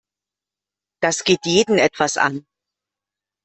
[1.03, 2.43] Das geht jeden etwas an.